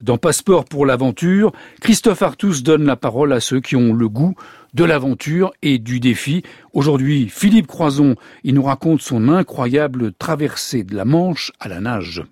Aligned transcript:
Dans 0.00 0.16
Passeport 0.16 0.64
pour 0.64 0.86
l'aventure, 0.86 1.52
Christophe 1.82 2.22
Artus 2.22 2.62
donne 2.62 2.84
la 2.84 2.96
parole 2.96 3.34
à 3.34 3.40
ceux 3.40 3.60
qui 3.60 3.76
ont 3.76 3.92
le 3.92 4.08
goût 4.08 4.34
de 4.72 4.84
l'aventure 4.84 5.52
et 5.60 5.78
du 5.78 6.00
défi. 6.00 6.42
Aujourd'hui, 6.72 7.28
Philippe 7.28 7.66
Croison, 7.66 8.14
il 8.42 8.54
nous 8.54 8.62
raconte 8.62 9.02
son 9.02 9.28
incroyable 9.28 10.12
traversée 10.14 10.84
de 10.84 10.96
la 10.96 11.04
Manche 11.04 11.52
à 11.60 11.68
la 11.68 11.80
nage. 11.80 12.22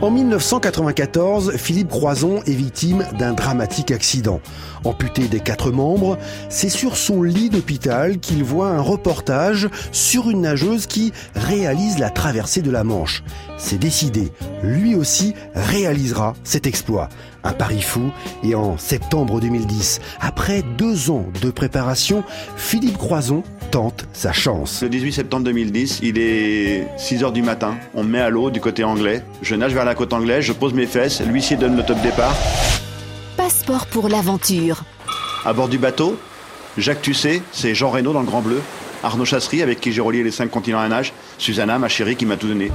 En 0.00 0.12
1994, 0.12 1.56
Philippe 1.56 1.88
Croison 1.88 2.40
est 2.44 2.52
victime 2.52 3.04
d'un 3.18 3.32
dramatique 3.32 3.90
accident. 3.90 4.40
Amputé 4.84 5.26
des 5.26 5.40
quatre 5.40 5.72
membres, 5.72 6.18
c'est 6.48 6.68
sur 6.68 6.96
son 6.96 7.24
lit 7.24 7.50
d'hôpital 7.50 8.18
qu'il 8.20 8.44
voit 8.44 8.68
un 8.68 8.80
reportage 8.80 9.68
sur 9.90 10.30
une 10.30 10.42
nageuse 10.42 10.86
qui 10.86 11.12
réalise 11.34 11.98
la 11.98 12.10
traversée 12.10 12.62
de 12.62 12.70
la 12.70 12.84
Manche. 12.84 13.24
C'est 13.56 13.78
décidé, 13.78 14.30
lui 14.62 14.94
aussi 14.94 15.34
réalisera 15.54 16.34
cet 16.44 16.66
exploit. 16.66 17.08
Un 17.44 17.52
pari 17.52 17.80
fou 17.80 18.10
et 18.42 18.54
en 18.54 18.76
septembre 18.78 19.40
2010, 19.40 20.00
après 20.20 20.62
deux 20.76 21.10
ans 21.10 21.26
de 21.40 21.50
préparation, 21.50 22.24
Philippe 22.56 22.98
Croison 22.98 23.42
tente 23.70 24.06
sa 24.12 24.32
chance. 24.32 24.82
Le 24.82 24.88
18 24.88 25.12
septembre 25.12 25.44
2010, 25.44 26.00
il 26.02 26.18
est 26.18 26.86
6 26.96 27.24
heures 27.24 27.32
du 27.32 27.42
matin. 27.42 27.76
On 27.94 28.02
me 28.02 28.08
met 28.08 28.20
à 28.20 28.30
l'eau 28.30 28.50
du 28.50 28.60
côté 28.60 28.84
anglais. 28.84 29.22
Je 29.42 29.54
nage 29.54 29.74
vers 29.74 29.84
la 29.84 29.94
côte 29.94 30.12
anglaise, 30.12 30.44
je 30.44 30.52
pose 30.52 30.74
mes 30.74 30.86
fesses, 30.86 31.20
l'huissier 31.20 31.56
donne 31.56 31.76
le 31.76 31.84
top 31.84 32.00
départ. 32.02 32.34
Passeport 33.36 33.86
pour 33.86 34.08
l'aventure. 34.08 34.84
À 35.44 35.52
bord 35.52 35.68
du 35.68 35.78
bateau, 35.78 36.18
Jacques 36.76 37.02
Tusset, 37.02 37.42
c'est 37.52 37.74
Jean 37.74 37.90
Reynaud 37.90 38.12
dans 38.12 38.20
le 38.20 38.26
Grand 38.26 38.42
Bleu, 38.42 38.60
Arnaud 39.02 39.24
Chasserie 39.24 39.62
avec 39.62 39.80
qui 39.80 39.92
j'ai 39.92 40.00
relié 40.00 40.22
les 40.22 40.30
cinq 40.30 40.50
continents 40.50 40.80
à 40.80 40.88
nage, 40.88 41.12
Susanna, 41.38 41.78
ma 41.78 41.88
chérie, 41.88 42.16
qui 42.16 42.26
m'a 42.26 42.36
tout 42.36 42.48
donné. 42.48 42.70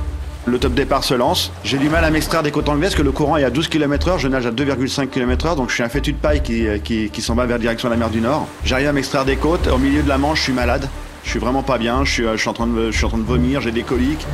Le 0.46 0.60
top 0.60 0.74
départ 0.74 1.04
se 1.04 1.14
lance. 1.14 1.52
J'ai 1.64 1.78
du 1.78 1.90
mal 1.90 2.04
à 2.04 2.10
m'extraire 2.10 2.44
des 2.44 2.52
côtes 2.52 2.68
anglaises, 2.68 2.96
que 2.96 3.02
le 3.02 3.12
courant 3.12 3.38
est 3.38 3.46
à 3.46 3.50
12 3.50 3.70
km 3.70 4.10
heure, 4.10 4.20
je 4.20 4.28
nage 4.28 4.46
à 4.46 4.52
2,5 4.52 5.08
km 5.08 5.46
heure, 5.46 5.56
donc 5.56 5.70
je 5.70 5.76
suis 5.76 5.84
un 5.84 5.90
fétu 5.90 6.12
de 6.12 6.18
paille 6.18 6.42
qui, 6.42 6.68
qui 6.84 7.22
s'en 7.22 7.36
va 7.36 7.46
vers 7.46 7.60
direction 7.60 7.88
de 7.88 7.94
la 7.94 8.00
mer 8.00 8.10
du 8.10 8.20
Nord. 8.20 8.48
J'arrive 8.66 8.88
à 8.90 8.94
m'extraire 8.94 9.24
des 9.24 9.38
côtes, 9.38 9.68
au 9.68 9.78
milieu 9.78 10.04
de 10.04 10.10
la 10.10 10.18
Manche, 10.18 10.40
je 10.40 10.44
suis 10.44 10.54
malade. 10.54 10.90
Je 11.24 11.30
suis 11.30 11.40
vraiment 11.40 11.64
pas 11.64 11.78
bien, 11.78 12.04
je 12.04 12.12
suis, 12.12 12.24
de, 12.24 12.36
je 12.36 12.50
en 12.50 12.54
train 12.54 12.68
de 12.68 13.24
vomir, 13.24 13.62
j'ai 13.62 13.72
des 13.72 13.84
coliques. 13.84 14.26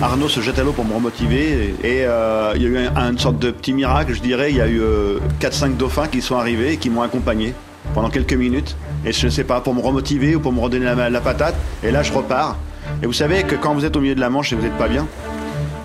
Arnaud 0.00 0.28
se 0.28 0.40
jette 0.40 0.58
à 0.58 0.64
l'eau 0.64 0.72
pour 0.72 0.84
me 0.84 0.94
remotiver. 0.94 1.74
Et 1.84 2.06
euh, 2.06 2.52
il 2.56 2.62
y 2.62 2.64
a 2.64 2.68
eu 2.68 2.78
un, 2.78 3.10
une 3.10 3.18
sorte 3.18 3.38
de 3.38 3.50
petit 3.50 3.74
miracle, 3.74 4.14
je 4.14 4.20
dirais. 4.20 4.50
Il 4.50 4.56
y 4.56 4.60
a 4.60 4.66
eu 4.66 4.80
euh, 4.80 5.18
4-5 5.40 5.76
dauphins 5.76 6.06
qui 6.06 6.22
sont 6.22 6.36
arrivés 6.36 6.72
et 6.72 6.76
qui 6.78 6.88
m'ont 6.88 7.02
accompagné 7.02 7.52
pendant 7.92 8.08
quelques 8.08 8.32
minutes. 8.32 8.76
Et 9.04 9.12
je 9.12 9.26
ne 9.26 9.30
sais 9.30 9.44
pas, 9.44 9.60
pour 9.60 9.74
me 9.74 9.82
remotiver 9.82 10.34
ou 10.36 10.40
pour 10.40 10.52
me 10.52 10.60
redonner 10.60 10.86
la, 10.86 11.10
la, 11.10 11.20
patate. 11.20 11.54
Et 11.84 11.90
là, 11.90 12.02
je 12.02 12.12
repars. 12.12 12.56
Et 13.02 13.06
vous 13.06 13.12
savez 13.12 13.42
que 13.42 13.54
quand 13.54 13.74
vous 13.74 13.84
êtes 13.84 13.96
au 13.96 14.00
milieu 14.00 14.14
de 14.14 14.20
la 14.20 14.30
Manche 14.30 14.52
et 14.52 14.56
vous 14.56 14.62
n'êtes 14.62 14.78
pas 14.78 14.88
bien, 14.88 15.06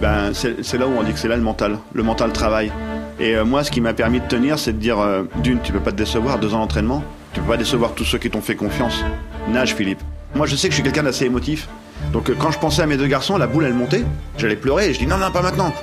ben, 0.04 0.34
c'est 0.34 0.78
là 0.78 0.86
où 0.86 0.92
on 1.00 1.04
dit 1.04 1.14
que 1.14 1.18
c'est 1.18 1.30
là 1.30 1.38
le 1.38 1.42
mental. 1.42 1.78
Le 1.94 2.04
mental 2.04 2.34
travaille. 2.34 2.74
Et 3.22 3.38
euh, 3.38 3.46
moi, 3.46 3.64
ce 3.64 3.72
qui 3.72 3.80
m'a 3.80 3.94
permis 3.94 4.20
de 4.20 4.28
tenir, 4.28 4.60
c'est 4.60 4.74
de 4.74 4.78
dire 4.78 5.00
euh, 5.00 5.24
d'une, 5.38 5.62
tu 5.62 5.72
peux 5.72 5.80
pas 5.80 5.94
te 5.94 5.96
décevoir, 5.96 6.40
deux 6.40 6.54
ans 6.54 6.60
d'entraînement. 6.60 7.02
Tu 7.32 7.40
peux 7.40 7.48
pas 7.48 7.56
décevoir 7.56 7.94
tous 7.94 8.04
ceux 8.04 8.18
qui 8.18 8.30
t'ont 8.30 8.42
fait 8.42 8.58
confiance. 8.58 9.02
Nage, 9.48 9.76
Philippe. 9.76 10.02
Moi, 10.36 10.46
je 10.46 10.58
sais 10.58 10.68
que 10.68 10.74
je 10.74 10.76
suis 10.76 10.84
quelqu'un 10.84 11.04
d'assez 11.04 11.24
émotif. 11.24 11.70
Donc, 12.12 12.30
quand 12.38 12.52
je 12.52 12.60
pensais 12.60 12.82
à 12.82 12.86
mes 12.86 12.98
deux 12.98 13.08
garçons, 13.08 13.38
la 13.38 13.48
boule, 13.48 13.64
elle 13.64 13.74
montait. 13.74 14.04
J'allais 14.38 14.58
pleurer 14.58 14.90
et 14.90 14.94
je 14.94 15.00
dis 15.00 15.08
non, 15.08 15.18
non, 15.18 15.32
pas 15.32 15.42
maintenant. 15.42 15.74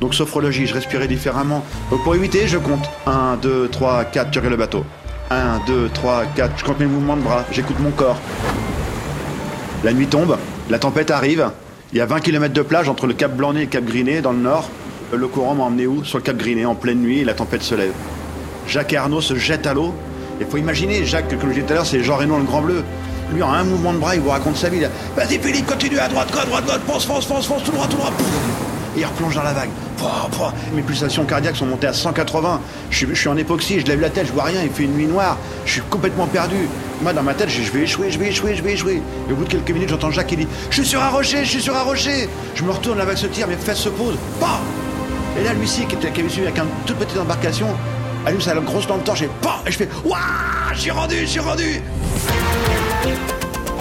Donc, 0.00 0.14
sophrologie, 0.14 0.68
je 0.68 0.74
respirais 0.74 1.08
différemment. 1.08 1.64
Donc, 1.90 2.04
pour 2.04 2.14
éviter, 2.14 2.46
je 2.46 2.58
compte 2.58 2.88
1, 3.08 3.38
2, 3.42 3.70
3, 3.72 4.04
4, 4.04 4.30
tu 4.30 4.38
regardes 4.38 4.52
le 4.52 4.58
bateau. 4.58 4.84
1, 5.30 5.62
2, 5.66 5.90
3, 5.92 6.26
4, 6.36 6.52
je 6.58 6.64
compte 6.64 6.78
mes 6.78 6.86
mouvements 6.86 7.16
de 7.16 7.22
bras, 7.22 7.44
j'écoute 7.50 7.80
mon 7.80 7.90
corps. 7.90 8.20
La 9.82 9.92
nuit 9.92 10.06
tombe, 10.06 10.38
la 10.70 10.78
tempête 10.78 11.10
arrive. 11.10 11.50
Il 11.94 11.98
y 11.98 12.00
a 12.00 12.06
20 12.06 12.18
km 12.18 12.52
de 12.52 12.62
plage 12.62 12.88
entre 12.88 13.06
le 13.06 13.14
Cap 13.14 13.36
Blanc 13.36 13.54
et 13.54 13.60
le 13.60 13.66
Cap 13.66 13.84
Griné 13.84 14.20
dans 14.20 14.32
le 14.32 14.40
nord. 14.40 14.68
Le 15.12 15.28
courant 15.28 15.54
m'a 15.54 15.62
emmené 15.62 15.86
où? 15.86 16.02
Sur 16.02 16.18
le 16.18 16.24
Cap 16.24 16.36
Griné, 16.36 16.66
en 16.66 16.74
pleine 16.74 16.98
nuit, 16.98 17.20
et 17.20 17.24
la 17.24 17.34
tempête 17.34 17.62
se 17.62 17.76
lève. 17.76 17.92
Jacques 18.66 18.92
et 18.92 18.96
Arnaud 18.96 19.20
se 19.20 19.36
jettent 19.36 19.68
à 19.68 19.74
l'eau. 19.74 19.94
Il 20.40 20.46
faut 20.46 20.56
imaginer, 20.56 21.04
Jacques, 21.04 21.28
comme 21.38 21.50
je 21.50 21.54
disais 21.54 21.66
tout 21.66 21.72
à 21.72 21.76
l'heure, 21.76 21.86
c'est 21.86 22.02
Jean 22.02 22.16
Reno 22.16 22.36
le 22.36 22.42
Grand 22.42 22.62
Bleu. 22.62 22.82
Lui, 23.32 23.44
en 23.44 23.52
un 23.52 23.62
mouvement 23.62 23.92
de 23.92 23.98
bras, 23.98 24.16
il 24.16 24.22
vous 24.22 24.30
raconte 24.30 24.56
sa 24.56 24.70
vie. 24.70 24.80
Vas-y, 25.14 25.38
Philippe, 25.38 25.66
continue 25.66 26.00
à 26.00 26.08
droite, 26.08 26.36
à 26.36 26.44
droite, 26.44 26.64
droite, 26.64 26.80
fonce, 26.84 27.06
fonce, 27.06 27.26
fonce, 27.26 27.46
fonce, 27.46 27.62
tout 27.62 27.70
droit, 27.70 27.86
tout 27.86 27.96
droit. 27.96 28.12
Et 28.96 29.00
il 29.00 29.06
replonge 29.06 29.34
dans 29.34 29.42
la 29.42 29.52
vague. 29.52 29.70
Mes 30.74 30.82
pulsations 30.82 31.24
cardiaques 31.24 31.56
sont 31.56 31.66
montées 31.66 31.86
à 31.86 31.92
180. 31.92 32.60
Je 32.90 33.14
suis, 33.14 33.28
en 33.28 33.36
époxy, 33.36 33.80
je 33.80 33.86
lève 33.86 34.00
la 34.00 34.10
tête, 34.10 34.26
je 34.26 34.32
vois 34.32 34.44
rien, 34.44 34.62
il 34.62 34.70
fait 34.70 34.84
une 34.84 34.94
nuit 34.94 35.06
noire. 35.06 35.36
Je 35.64 35.72
suis 35.72 35.80
complètement 35.82 36.26
perdu. 36.26 36.68
Moi, 37.02 37.12
dans 37.12 37.22
ma 37.22 37.34
tête, 37.34 37.48
je, 37.48 37.62
je 37.62 37.72
vais 37.72 37.82
échouer, 37.82 38.10
je 38.10 38.18
vais 38.18 38.28
échouer, 38.28 38.54
je 38.54 38.62
vais 38.62 38.72
échouer. 38.72 39.02
Et 39.28 39.32
au 39.32 39.36
bout 39.36 39.44
de 39.44 39.50
quelques 39.50 39.70
minutes, 39.70 39.88
j'entends 39.88 40.10
Jacques 40.10 40.28
qui 40.28 40.36
dit 40.36 40.48
Je 40.70 40.74
suis 40.80 40.86
sur 40.86 41.02
un 41.02 41.08
rocher, 41.08 41.44
je 41.44 41.50
suis 41.50 41.62
sur 41.62 41.76
un 41.76 41.82
rocher. 41.82 42.28
Je 42.54 42.62
me 42.62 42.70
retourne, 42.70 42.98
la 42.98 43.04
vague 43.04 43.16
se 43.16 43.26
tire, 43.26 43.48
mes 43.48 43.56
fesses 43.56 43.78
se 43.78 43.88
posent. 43.88 44.18
Et 45.38 45.44
là, 45.44 45.52
lui-ci, 45.54 45.86
qui, 45.86 45.96
qui 45.96 46.06
avait 46.06 46.28
suivi 46.28 46.46
avec 46.46 46.58
une 46.58 46.66
toute 46.86 46.96
petite 46.96 47.18
embarcation, 47.18 47.66
allume 48.26 48.40
sa 48.40 48.54
grosse 48.54 48.88
lampe 48.88 49.04
torche 49.04 49.22
et 49.22 49.30
Et 49.66 49.70
je 49.72 49.78
fais 49.78 49.88
Waouh 50.04 50.20
suis 50.76 50.90
rendu, 50.90 51.26
suis 51.26 51.40
rendu 51.40 51.82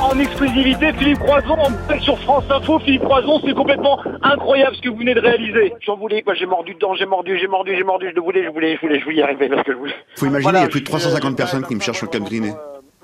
en 0.03 0.19
exclusivité, 0.19 0.93
Philippe 0.93 1.19
Croison, 1.19 1.55
en 1.57 1.99
sur 1.99 2.19
France 2.19 2.43
Info. 2.49 2.79
Philippe 2.79 3.03
Croison, 3.03 3.39
c'est 3.45 3.53
complètement 3.53 3.99
incroyable 4.21 4.75
ce 4.75 4.81
que 4.81 4.89
vous 4.89 4.97
venez 4.97 5.13
de 5.13 5.19
réaliser. 5.19 5.73
J'en 5.85 5.97
voulais, 5.97 6.21
quoi, 6.21 6.33
j'ai 6.33 6.45
mordu 6.45 6.73
dedans, 6.73 6.93
j'ai 6.95 7.05
mordu, 7.05 7.37
j'ai 7.39 7.47
mordu, 7.47 7.75
j'ai 7.75 7.83
mordu, 7.83 8.11
je 8.13 8.19
voulais, 8.19 8.43
je 8.43 8.49
voulais, 8.49 8.75
je 8.75 8.81
voulais, 8.81 8.99
je 8.99 9.03
voulais 9.05 9.17
y 9.17 9.21
arriver 9.21 9.49
parce 9.49 9.63
que 9.63 9.71
je 9.71 9.77
voulais. 9.77 9.93
Faut 10.15 10.25
imaginer, 10.25 10.43
voilà, 10.43 10.59
il 10.59 10.63
y 10.63 10.65
a 10.65 10.69
plus 10.69 10.81
de 10.81 10.85
350 10.85 11.37
personnes 11.37 11.65
qui 11.65 11.75
me 11.75 11.79
cherchent 11.79 11.97
sur 11.97 12.07
le 12.07 12.11
Cap 12.11 12.23
Griné. 12.23 12.53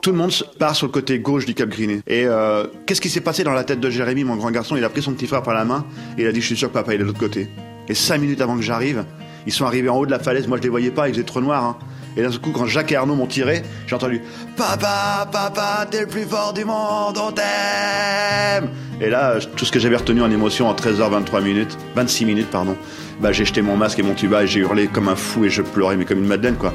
Tout 0.01 0.11
le 0.11 0.17
monde 0.17 0.31
part 0.57 0.75
sur 0.75 0.87
le 0.87 0.91
côté 0.91 1.19
gauche 1.19 1.45
du 1.45 1.53
Cap 1.53 1.69
Griné. 1.69 2.01
Et 2.07 2.25
euh, 2.25 2.67
qu'est-ce 2.85 3.01
qui 3.01 3.09
s'est 3.09 3.21
passé 3.21 3.43
dans 3.43 3.53
la 3.53 3.63
tête 3.63 3.79
de 3.79 3.89
Jérémy, 3.89 4.23
mon 4.23 4.35
grand 4.35 4.51
garçon? 4.51 4.77
Il 4.77 4.83
a 4.83 4.89
pris 4.89 5.01
son 5.01 5.13
petit 5.13 5.27
frère 5.27 5.43
par 5.43 5.53
la 5.53 5.65
main 5.65 5.85
et 6.17 6.21
il 6.21 6.27
a 6.27 6.31
dit 6.31 6.41
Je 6.41 6.45
suis 6.45 6.57
sûr 6.57 6.69
que 6.69 6.73
papa 6.73 6.93
il 6.93 6.95
est 6.95 6.99
de 6.99 7.03
l'autre 7.03 7.19
côté. 7.19 7.49
Et 7.89 7.93
cinq 7.93 8.19
minutes 8.19 8.39
avant 8.39 8.55
que 8.55 8.61
j'arrive, 8.61 9.03
ils 9.45 9.51
sont 9.51 9.65
arrivés 9.65 9.89
en 9.89 9.97
haut 9.97 10.05
de 10.05 10.11
la 10.11 10.19
falaise. 10.19 10.47
Moi, 10.47 10.57
je 10.57 10.63
les 10.63 10.69
voyais 10.69 10.91
pas, 10.91 11.09
il 11.09 11.13
faisait 11.13 11.25
trop 11.25 11.41
noir. 11.41 11.63
Hein. 11.63 11.77
Et 12.17 12.21
d'un 12.21 12.31
coup, 12.31 12.51
quand 12.51 12.65
Jacques 12.65 12.91
et 12.91 12.95
Arnaud 12.95 13.15
m'ont 13.15 13.27
tiré, 13.27 13.61
j'ai 13.87 13.95
entendu 13.95 14.21
Papa, 14.57 15.27
papa, 15.31 15.87
t'es 15.89 16.01
le 16.01 16.07
plus 16.07 16.23
fort 16.23 16.53
du 16.53 16.65
monde, 16.65 17.17
on 17.17 17.31
t'aime 17.31 18.69
Et 18.99 19.09
là, 19.09 19.35
tout 19.55 19.65
ce 19.65 19.71
que 19.71 19.79
j'avais 19.79 19.95
retenu 19.95 20.21
en 20.21 20.31
émotion 20.31 20.67
en 20.67 20.73
13h23 20.73 21.43
minutes, 21.43 21.77
26 21.95 22.25
minutes, 22.25 22.49
pardon, 22.49 22.75
bah 23.21 23.31
j'ai 23.31 23.45
jeté 23.45 23.61
mon 23.61 23.77
masque 23.77 23.99
et 23.99 24.03
mon 24.03 24.13
tuba 24.13 24.43
et 24.43 24.47
j'ai 24.47 24.61
hurlé 24.61 24.87
comme 24.87 25.07
un 25.07 25.15
fou 25.15 25.45
et 25.45 25.49
je 25.49 25.61
pleurais, 25.61 25.97
mais 25.97 26.05
comme 26.05 26.19
une 26.19 26.27
madeleine, 26.27 26.55
quoi. 26.55 26.73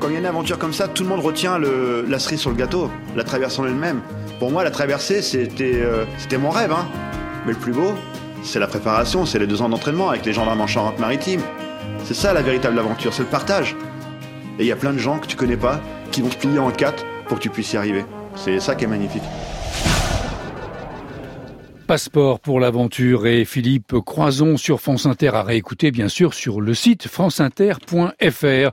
Quand 0.00 0.08
il 0.08 0.14
y 0.14 0.16
a 0.16 0.20
une 0.20 0.26
aventure 0.26 0.58
comme 0.58 0.74
ça, 0.74 0.86
tout 0.86 1.02
le 1.02 1.08
monde 1.08 1.20
retient 1.20 1.58
la 1.58 2.18
cerise 2.18 2.40
sur 2.40 2.50
le 2.50 2.56
gâteau, 2.56 2.90
la 3.16 3.24
traversée 3.24 3.60
en 3.60 3.66
elle-même. 3.66 4.00
Pour 4.38 4.50
moi, 4.50 4.62
la 4.62 4.70
traversée, 4.70 5.22
c'était 5.22 5.80
euh, 5.82 6.04
mon 6.38 6.50
rêve, 6.50 6.72
hein. 6.72 6.86
Mais 7.46 7.52
le 7.52 7.58
plus 7.58 7.72
beau, 7.72 7.94
c'est 8.42 8.58
la 8.58 8.66
préparation, 8.66 9.24
c'est 9.24 9.38
les 9.38 9.46
deux 9.46 9.62
ans 9.62 9.68
d'entraînement 9.68 10.10
avec 10.10 10.26
les 10.26 10.32
gendarmes 10.32 10.60
en 10.60 10.66
Charente-Maritime. 10.66 11.40
C'est 12.04 12.14
ça 12.14 12.34
la 12.34 12.42
véritable 12.42 12.78
aventure, 12.78 13.14
c'est 13.14 13.22
le 13.22 13.28
partage. 13.28 13.74
Et 14.58 14.62
il 14.62 14.66
y 14.66 14.72
a 14.72 14.76
plein 14.76 14.92
de 14.92 14.98
gens 14.98 15.18
que 15.18 15.26
tu 15.26 15.36
connais 15.36 15.56
pas 15.56 15.80
qui 16.12 16.20
vont 16.22 16.30
se 16.30 16.36
plier 16.36 16.58
en 16.58 16.70
quatre 16.70 17.04
pour 17.26 17.38
que 17.38 17.42
tu 17.42 17.50
puisses 17.50 17.72
y 17.72 17.76
arriver. 17.76 18.04
C'est 18.36 18.60
ça 18.60 18.74
qui 18.74 18.84
est 18.84 18.88
magnifique. 18.88 19.22
Passeport 21.86 22.40
pour 22.40 22.60
l'aventure 22.60 23.26
et 23.26 23.44
Philippe 23.44 23.94
Croison 24.06 24.56
sur 24.56 24.80
France 24.80 25.04
Inter 25.04 25.32
à 25.34 25.42
réécouter 25.42 25.90
bien 25.90 26.08
sûr 26.08 26.32
sur 26.32 26.62
le 26.62 26.72
site 26.72 27.08
franceinter.fr. 27.08 28.14